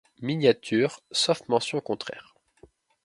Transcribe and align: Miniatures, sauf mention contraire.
Miniatures, 0.19 1.03
sauf 1.11 1.47
mention 1.47 1.79
contraire. 1.79 2.33